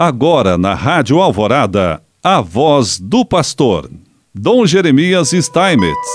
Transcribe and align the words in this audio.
Agora 0.00 0.56
na 0.56 0.74
Rádio 0.74 1.18
Alvorada, 1.18 2.00
a 2.22 2.40
voz 2.40 3.00
do 3.00 3.24
pastor, 3.24 3.90
Dom 4.32 4.64
Jeremias 4.64 5.30
Steinmetz. 5.30 6.08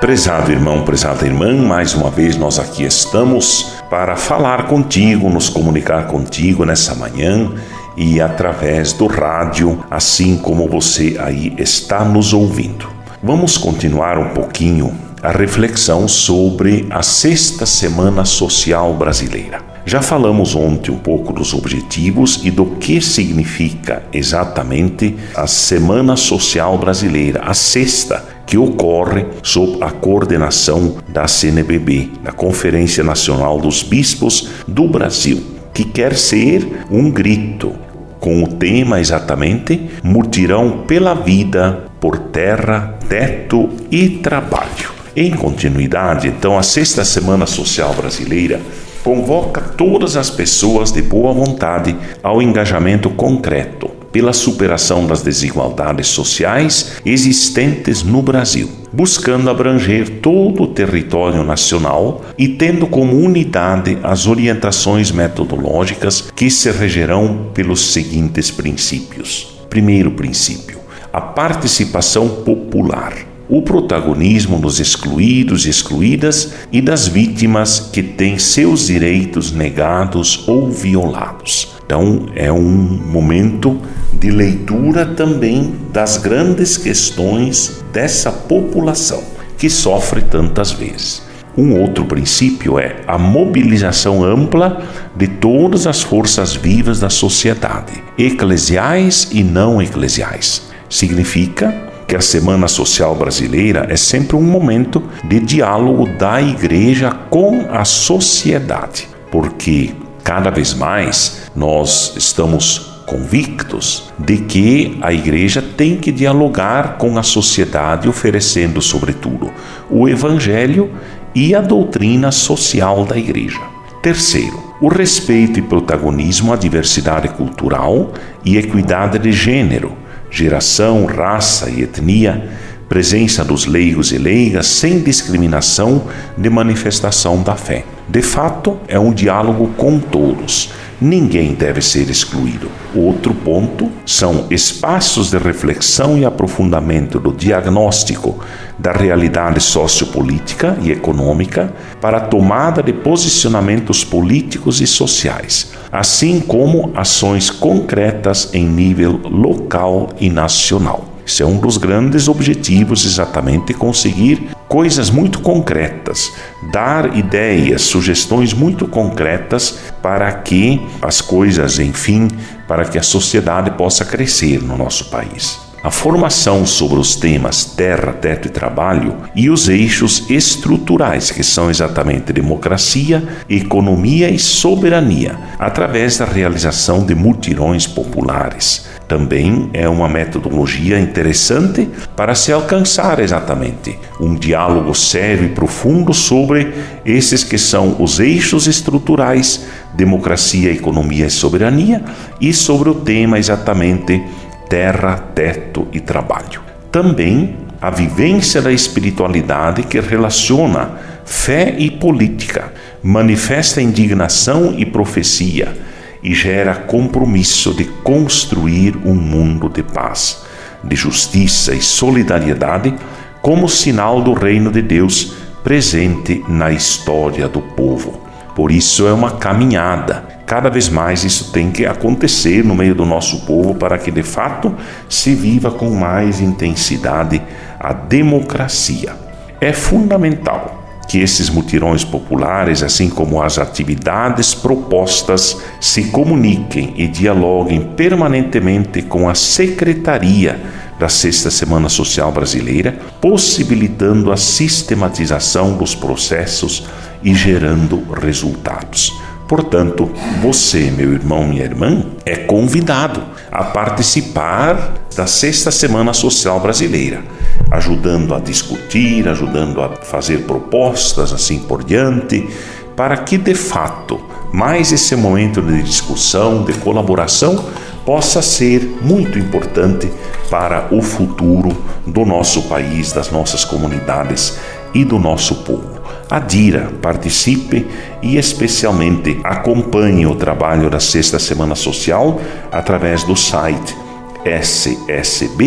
Prezado 0.00 0.50
irmão, 0.50 0.84
prezada 0.84 1.24
irmã, 1.24 1.54
mais 1.54 1.94
uma 1.94 2.10
vez 2.10 2.36
nós 2.36 2.58
aqui 2.58 2.82
estamos 2.82 3.76
para 3.88 4.16
falar 4.16 4.66
contigo, 4.66 5.30
nos 5.30 5.48
comunicar 5.48 6.08
contigo 6.08 6.64
nessa 6.64 6.96
manhã 6.96 7.54
e 7.96 8.20
através 8.20 8.92
do 8.92 9.06
rádio, 9.06 9.84
assim 9.88 10.36
como 10.36 10.68
você 10.68 11.16
aí 11.20 11.54
está 11.58 12.04
nos 12.04 12.32
ouvindo. 12.32 12.88
Vamos 13.22 13.56
continuar 13.56 14.18
um 14.18 14.30
pouquinho 14.30 14.92
a 15.22 15.30
reflexão 15.30 16.08
sobre 16.08 16.88
a 16.90 17.04
Sexta 17.04 17.64
Semana 17.64 18.24
Social 18.24 18.92
Brasileira. 18.94 19.77
Já 19.88 20.02
falamos 20.02 20.54
ontem 20.54 20.90
um 20.90 20.98
pouco 20.98 21.32
dos 21.32 21.54
objetivos 21.54 22.42
e 22.44 22.50
do 22.50 22.66
que 22.66 23.00
significa 23.00 24.02
exatamente 24.12 25.16
a 25.34 25.46
Semana 25.46 26.14
Social 26.14 26.76
Brasileira, 26.76 27.40
a 27.42 27.54
sexta, 27.54 28.22
que 28.44 28.58
ocorre 28.58 29.24
sob 29.42 29.82
a 29.82 29.90
coordenação 29.90 30.98
da 31.08 31.26
CNBB, 31.26 32.10
da 32.22 32.32
Conferência 32.32 33.02
Nacional 33.02 33.58
dos 33.58 33.82
Bispos 33.82 34.50
do 34.68 34.86
Brasil, 34.86 35.42
que 35.72 35.86
quer 35.86 36.14
ser 36.14 36.84
um 36.90 37.10
grito 37.10 37.72
com 38.20 38.44
o 38.44 38.46
tema 38.46 39.00
exatamente 39.00 39.88
Mutirão 40.02 40.84
pela 40.86 41.14
Vida, 41.14 41.84
por 41.98 42.18
Terra, 42.18 42.98
Teto 43.08 43.70
e 43.90 44.06
Trabalho. 44.10 44.92
Em 45.16 45.30
continuidade, 45.30 46.28
então, 46.28 46.58
a 46.58 46.62
Sexta 46.62 47.06
Semana 47.06 47.46
Social 47.46 47.94
Brasileira 47.94 48.60
convoca 49.08 49.62
todas 49.62 50.18
as 50.18 50.28
pessoas 50.28 50.92
de 50.92 51.00
boa 51.00 51.32
vontade 51.32 51.96
ao 52.22 52.42
engajamento 52.42 53.08
concreto 53.08 53.88
pela 54.12 54.34
superação 54.34 55.06
das 55.06 55.22
desigualdades 55.22 56.08
sociais 56.08 57.00
existentes 57.06 58.02
no 58.02 58.20
Brasil, 58.20 58.68
buscando 58.92 59.48
abranger 59.48 60.20
todo 60.20 60.64
o 60.64 60.66
território 60.66 61.42
nacional 61.42 62.20
e 62.36 62.48
tendo 62.48 62.86
como 62.86 63.16
unidade 63.16 63.96
as 64.02 64.26
orientações 64.26 65.10
metodológicas 65.10 66.30
que 66.36 66.50
se 66.50 66.70
regerão 66.70 67.48
pelos 67.54 67.94
seguintes 67.94 68.50
princípios. 68.50 69.58
Primeiro 69.70 70.10
princípio: 70.10 70.80
a 71.10 71.22
participação 71.22 72.28
popular 72.28 73.14
o 73.48 73.62
protagonismo 73.62 74.58
dos 74.58 74.78
excluídos 74.78 75.66
e 75.66 75.70
excluídas 75.70 76.52
e 76.70 76.82
das 76.82 77.08
vítimas 77.08 77.80
que 77.92 78.02
têm 78.02 78.38
seus 78.38 78.88
direitos 78.88 79.52
negados 79.52 80.46
ou 80.46 80.70
violados. 80.70 81.74
Então, 81.84 82.26
é 82.34 82.52
um 82.52 82.60
momento 82.60 83.80
de 84.12 84.30
leitura 84.30 85.06
também 85.06 85.74
das 85.92 86.18
grandes 86.18 86.76
questões 86.76 87.82
dessa 87.92 88.30
população 88.30 89.22
que 89.56 89.70
sofre 89.70 90.20
tantas 90.20 90.70
vezes. 90.70 91.26
Um 91.56 91.80
outro 91.80 92.04
princípio 92.04 92.78
é 92.78 93.02
a 93.06 93.18
mobilização 93.18 94.22
ampla 94.22 94.86
de 95.16 95.26
todas 95.26 95.88
as 95.88 96.02
forças 96.02 96.54
vivas 96.54 97.00
da 97.00 97.10
sociedade, 97.10 98.04
eclesiais 98.16 99.28
e 99.32 99.42
não 99.42 99.82
eclesiais. 99.82 100.68
Significa 100.88 101.87
que 102.08 102.16
a 102.16 102.22
Semana 102.22 102.66
Social 102.68 103.14
Brasileira 103.14 103.86
é 103.90 103.96
sempre 103.96 104.34
um 104.34 104.42
momento 104.42 105.02
de 105.22 105.38
diálogo 105.38 106.08
da 106.08 106.40
igreja 106.40 107.10
com 107.28 107.66
a 107.70 107.84
sociedade, 107.84 109.06
porque 109.30 109.92
cada 110.24 110.48
vez 110.48 110.72
mais 110.72 111.50
nós 111.54 112.14
estamos 112.16 113.02
convictos 113.04 114.10
de 114.18 114.38
que 114.38 114.96
a 115.02 115.12
igreja 115.12 115.60
tem 115.60 115.96
que 115.98 116.10
dialogar 116.10 116.96
com 116.96 117.18
a 117.18 117.22
sociedade, 117.22 118.08
oferecendo, 118.08 118.80
sobretudo, 118.80 119.50
o 119.90 120.08
evangelho 120.08 120.90
e 121.34 121.54
a 121.54 121.60
doutrina 121.60 122.32
social 122.32 123.04
da 123.04 123.18
igreja. 123.18 123.60
Terceiro, 124.02 124.62
o 124.80 124.88
respeito 124.88 125.58
e 125.58 125.62
protagonismo 125.62 126.54
à 126.54 126.56
diversidade 126.56 127.28
cultural 127.28 128.12
e 128.44 128.56
equidade 128.56 129.18
de 129.18 129.30
gênero 129.30 130.07
geração, 130.30 131.06
raça 131.06 131.70
e 131.70 131.82
etnia, 131.82 132.48
presença 132.88 133.44
dos 133.44 133.66
leigos 133.66 134.12
e 134.12 134.18
leigas 134.18 134.66
sem 134.66 135.00
discriminação 135.00 136.04
de 136.36 136.48
manifestação 136.48 137.42
da 137.42 137.54
fé. 137.54 137.84
De 138.08 138.22
fato, 138.22 138.78
é 138.88 138.98
um 138.98 139.12
diálogo 139.12 139.68
com 139.76 139.98
todos. 139.98 140.70
Ninguém 141.00 141.54
deve 141.54 141.80
ser 141.80 142.10
excluído. 142.10 142.68
Outro 142.94 143.32
ponto 143.32 143.88
são 144.04 144.46
espaços 144.50 145.30
de 145.30 145.38
reflexão 145.38 146.18
e 146.18 146.24
aprofundamento 146.24 147.20
do 147.20 147.32
diagnóstico 147.32 148.42
da 148.76 148.92
realidade 148.92 149.60
sociopolítica 149.60 150.76
e 150.82 150.90
econômica 150.90 151.72
para 152.00 152.16
a 152.16 152.20
tomada 152.20 152.82
de 152.82 152.92
posicionamentos 152.92 154.02
políticos 154.02 154.80
e 154.80 154.86
sociais, 154.86 155.72
assim 155.92 156.40
como 156.40 156.90
ações 156.96 157.50
concretas 157.50 158.50
em 158.52 158.66
nível 158.66 159.20
local 159.24 160.08
e 160.18 160.28
nacional. 160.28 161.07
Isso 161.28 161.42
é 161.42 161.46
um 161.46 161.58
dos 161.58 161.76
grandes 161.76 162.26
objetivos, 162.26 163.04
exatamente 163.04 163.74
conseguir 163.74 164.48
coisas 164.66 165.10
muito 165.10 165.40
concretas, 165.40 166.32
dar 166.72 167.14
ideias, 167.14 167.82
sugestões 167.82 168.54
muito 168.54 168.88
concretas 168.88 169.78
para 170.00 170.32
que 170.32 170.80
as 171.02 171.20
coisas, 171.20 171.78
enfim, 171.78 172.28
para 172.66 172.86
que 172.86 172.98
a 172.98 173.02
sociedade 173.02 173.72
possa 173.72 174.06
crescer 174.06 174.62
no 174.62 174.78
nosso 174.78 175.10
país 175.10 175.67
a 175.88 175.90
formação 175.90 176.66
sobre 176.66 177.00
os 177.00 177.16
temas 177.16 177.64
terra, 177.64 178.12
teto 178.12 178.46
e 178.46 178.50
trabalho 178.50 179.16
e 179.34 179.48
os 179.48 179.70
eixos 179.70 180.28
estruturais, 180.28 181.30
que 181.30 181.42
são 181.42 181.70
exatamente 181.70 182.30
democracia, 182.30 183.26
economia 183.48 184.28
e 184.28 184.38
soberania, 184.38 185.38
através 185.58 186.18
da 186.18 186.26
realização 186.26 187.06
de 187.06 187.14
mutirões 187.14 187.86
populares. 187.86 188.86
Também 189.08 189.70
é 189.72 189.88
uma 189.88 190.10
metodologia 190.10 191.00
interessante 191.00 191.88
para 192.14 192.34
se 192.34 192.52
alcançar 192.52 193.18
exatamente 193.18 193.98
um 194.20 194.34
diálogo 194.34 194.94
sério 194.94 195.46
e 195.46 195.54
profundo 195.54 196.12
sobre 196.12 196.70
esses 197.02 197.42
que 197.42 197.56
são 197.56 197.96
os 197.98 198.20
eixos 198.20 198.66
estruturais, 198.66 199.64
democracia, 199.94 200.70
economia 200.70 201.24
e 201.24 201.30
soberania, 201.30 202.04
e 202.38 202.52
sobre 202.52 202.90
o 202.90 202.94
tema 202.94 203.38
exatamente 203.38 204.22
terra, 204.68 205.16
teto 205.34 205.88
e 205.92 206.00
trabalho. 206.00 206.60
Também 206.90 207.56
a 207.80 207.90
vivência 207.90 208.60
da 208.60 208.72
espiritualidade 208.72 209.82
que 209.82 210.00
relaciona 210.00 210.98
fé 211.24 211.74
e 211.78 211.90
política, 211.90 212.72
manifesta 213.02 213.80
indignação 213.80 214.74
e 214.76 214.84
profecia 214.84 215.76
e 216.22 216.34
gera 216.34 216.74
compromisso 216.74 217.72
de 217.74 217.84
construir 217.84 218.96
um 219.04 219.14
mundo 219.14 219.68
de 219.68 219.82
paz, 219.82 220.42
de 220.82 220.96
justiça 220.96 221.74
e 221.74 221.80
solidariedade 221.80 222.94
como 223.40 223.68
sinal 223.68 224.20
do 224.20 224.32
reino 224.32 224.72
de 224.72 224.82
Deus 224.82 225.34
presente 225.62 226.42
na 226.48 226.72
história 226.72 227.48
do 227.48 227.60
povo. 227.60 228.20
Por 228.56 228.72
isso 228.72 229.06
é 229.06 229.12
uma 229.12 229.32
caminhada. 229.32 230.37
Cada 230.48 230.70
vez 230.70 230.88
mais 230.88 231.24
isso 231.24 231.52
tem 231.52 231.70
que 231.70 231.84
acontecer 231.84 232.64
no 232.64 232.74
meio 232.74 232.94
do 232.94 233.04
nosso 233.04 233.44
povo 233.44 233.74
para 233.74 233.98
que 233.98 234.10
de 234.10 234.22
fato 234.22 234.74
se 235.06 235.34
viva 235.34 235.70
com 235.70 235.90
mais 235.90 236.40
intensidade 236.40 237.42
a 237.78 237.92
democracia. 237.92 239.14
É 239.60 239.74
fundamental 239.74 240.82
que 241.06 241.18
esses 241.18 241.50
mutirões 241.50 242.02
populares, 242.02 242.82
assim 242.82 243.10
como 243.10 243.42
as 243.42 243.58
atividades 243.58 244.54
propostas, 244.54 245.58
se 245.82 246.04
comuniquem 246.04 246.94
e 246.96 247.06
dialoguem 247.06 247.82
permanentemente 247.94 249.02
com 249.02 249.28
a 249.28 249.34
Secretaria 249.34 250.58
da 250.98 251.10
Sexta 251.10 251.50
Semana 251.50 251.90
Social 251.90 252.32
Brasileira, 252.32 252.98
possibilitando 253.20 254.32
a 254.32 254.36
sistematização 254.38 255.76
dos 255.76 255.94
processos 255.94 256.86
e 257.22 257.34
gerando 257.34 258.02
resultados. 258.12 259.27
Portanto, 259.48 260.10
você, 260.42 260.90
meu 260.90 261.14
irmão, 261.14 261.46
minha 261.46 261.64
irmã, 261.64 262.04
é 262.26 262.36
convidado 262.36 263.22
a 263.50 263.64
participar 263.64 264.92
da 265.16 265.26
Sexta 265.26 265.70
Semana 265.70 266.12
Social 266.12 266.60
Brasileira, 266.60 267.22
ajudando 267.70 268.34
a 268.34 268.38
discutir, 268.38 269.26
ajudando 269.26 269.80
a 269.80 269.96
fazer 269.96 270.44
propostas 270.44 271.32
assim 271.32 271.60
por 271.60 271.82
diante, 271.82 272.46
para 272.94 273.16
que 273.16 273.38
de 273.38 273.54
fato 273.54 274.20
mais 274.52 274.92
esse 274.92 275.16
momento 275.16 275.62
de 275.62 275.82
discussão, 275.82 276.62
de 276.64 276.74
colaboração, 276.74 277.64
possa 278.04 278.42
ser 278.42 278.98
muito 279.00 279.38
importante 279.38 280.10
para 280.50 280.88
o 280.90 281.00
futuro 281.00 281.74
do 282.06 282.24
nosso 282.24 282.62
país, 282.62 283.12
das 283.12 283.30
nossas 283.30 283.64
comunidades 283.64 284.58
e 284.94 285.04
do 285.04 285.18
nosso 285.18 285.56
povo. 285.56 285.97
Adira, 286.30 286.92
participe 287.00 287.86
e 288.22 288.36
especialmente 288.36 289.40
acompanhe 289.44 290.26
o 290.26 290.34
trabalho 290.34 290.90
da 290.90 291.00
Sexta 291.00 291.38
Semana 291.38 291.74
Social 291.74 292.40
através 292.70 293.24
do 293.24 293.36
site 293.36 293.96
ssb.org.br. 294.44 295.58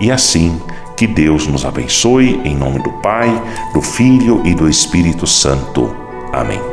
E 0.00 0.10
assim, 0.10 0.60
que 0.96 1.06
Deus 1.06 1.46
nos 1.46 1.64
abençoe 1.64 2.40
em 2.44 2.56
nome 2.56 2.82
do 2.82 2.92
Pai, 3.00 3.30
do 3.72 3.82
Filho 3.82 4.42
e 4.44 4.54
do 4.54 4.68
Espírito 4.68 5.26
Santo. 5.26 5.94
Amém. 6.32 6.71